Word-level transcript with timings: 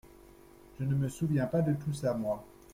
Je 0.79 0.83
ne 0.85 0.95
me 0.95 1.07
souviens 1.09 1.45
pas 1.45 1.61
de 1.61 1.73
tout 1.73 1.93
ça, 1.93 2.15
moi! 2.15 2.43